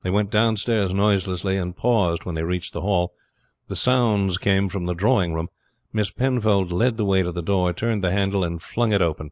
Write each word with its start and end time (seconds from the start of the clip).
They 0.00 0.08
went 0.08 0.30
downstairs 0.30 0.94
noiselessly, 0.94 1.58
and 1.58 1.76
paused 1.76 2.24
when 2.24 2.34
they 2.34 2.42
reached 2.42 2.72
the 2.72 2.80
hall. 2.80 3.12
The 3.66 3.76
sounds 3.76 4.38
came 4.38 4.70
from 4.70 4.86
the 4.86 4.94
drawing 4.94 5.34
room. 5.34 5.50
Miss 5.92 6.10
Penfold 6.10 6.72
led 6.72 6.96
the 6.96 7.04
way 7.04 7.22
to 7.22 7.32
the 7.32 7.42
door, 7.42 7.74
turned 7.74 8.02
the 8.02 8.10
handle, 8.10 8.42
and 8.44 8.62
flung 8.62 8.92
it 8.94 9.02
open. 9.02 9.30